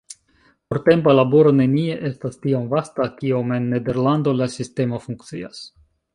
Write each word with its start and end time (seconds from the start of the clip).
Portempa 0.73 1.11
laboro 1.17 1.51
nenie 1.59 1.97
estas 2.09 2.39
tiom 2.47 2.65
vasta, 2.73 3.07
kiom 3.21 3.55
en 3.59 3.69
Nederlando 3.75 4.35
la 4.41 4.51
sistemo 4.57 5.05
funkcias. 5.07 5.63